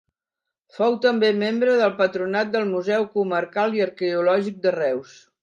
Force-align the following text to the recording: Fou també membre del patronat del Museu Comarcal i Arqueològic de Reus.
Fou 0.77 0.95
també 1.03 1.29
membre 1.43 1.75
del 1.81 1.93
patronat 1.99 2.49
del 2.57 2.65
Museu 2.71 3.07
Comarcal 3.19 3.79
i 3.81 3.85
Arqueològic 3.87 4.61
de 4.67 4.75
Reus. 4.81 5.15